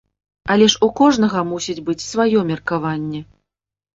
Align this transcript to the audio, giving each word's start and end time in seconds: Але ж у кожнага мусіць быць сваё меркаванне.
Але 0.53 0.67
ж 0.73 0.79
у 0.87 0.87
кожнага 0.99 1.43
мусіць 1.49 1.83
быць 1.89 2.05
сваё 2.11 2.39
меркаванне. 2.51 3.21